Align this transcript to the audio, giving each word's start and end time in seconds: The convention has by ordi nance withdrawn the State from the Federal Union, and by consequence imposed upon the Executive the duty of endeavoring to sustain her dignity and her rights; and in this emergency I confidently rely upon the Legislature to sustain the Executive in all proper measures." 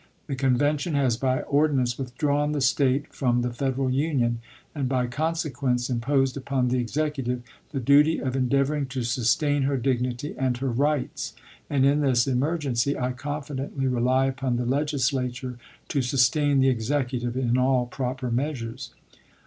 The 0.25 0.33
convention 0.35 0.95
has 0.95 1.15
by 1.15 1.43
ordi 1.43 1.75
nance 1.75 1.95
withdrawn 1.95 2.53
the 2.53 2.59
State 2.61 3.13
from 3.13 3.43
the 3.43 3.53
Federal 3.53 3.91
Union, 3.91 4.39
and 4.73 4.89
by 4.89 5.05
consequence 5.05 5.91
imposed 5.91 6.35
upon 6.35 6.69
the 6.69 6.79
Executive 6.79 7.43
the 7.69 7.79
duty 7.79 8.17
of 8.17 8.35
endeavoring 8.35 8.87
to 8.87 9.03
sustain 9.03 9.61
her 9.61 9.77
dignity 9.77 10.33
and 10.39 10.57
her 10.57 10.71
rights; 10.71 11.35
and 11.69 11.85
in 11.85 12.01
this 12.01 12.25
emergency 12.25 12.97
I 12.97 13.11
confidently 13.11 13.85
rely 13.85 14.25
upon 14.25 14.55
the 14.55 14.65
Legislature 14.65 15.59
to 15.89 16.01
sustain 16.01 16.61
the 16.61 16.69
Executive 16.69 17.37
in 17.37 17.55
all 17.55 17.85
proper 17.85 18.31
measures." 18.31 18.95